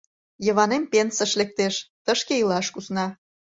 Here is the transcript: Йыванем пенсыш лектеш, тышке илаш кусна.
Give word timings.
Йыванем 0.45 0.83
пенсыш 0.91 1.31
лектеш, 1.39 1.75
тышке 2.05 2.33
илаш 2.41 2.67
кусна. 2.73 3.05